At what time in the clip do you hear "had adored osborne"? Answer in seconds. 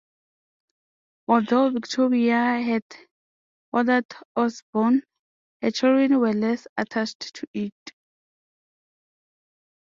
2.59-5.03